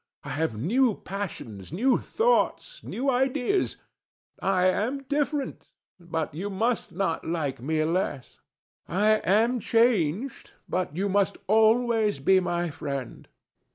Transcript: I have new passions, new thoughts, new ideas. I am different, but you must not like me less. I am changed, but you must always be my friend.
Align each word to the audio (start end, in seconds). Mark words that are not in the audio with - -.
I 0.23 0.29
have 0.29 0.57
new 0.57 0.95
passions, 0.95 1.71
new 1.71 1.99
thoughts, 1.99 2.83
new 2.83 3.07
ideas. 3.11 3.77
I 4.41 4.65
am 4.65 5.03
different, 5.03 5.69
but 5.99 6.33
you 6.33 6.49
must 6.49 6.91
not 6.91 7.23
like 7.23 7.61
me 7.61 7.83
less. 7.83 8.39
I 8.87 9.17
am 9.23 9.59
changed, 9.59 10.53
but 10.67 10.95
you 10.95 11.07
must 11.07 11.37
always 11.47 12.17
be 12.17 12.39
my 12.39 12.71
friend. 12.71 13.27